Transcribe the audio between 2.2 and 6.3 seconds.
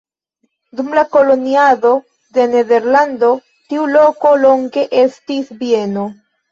de Nederlando tiu loko longe estis bieno.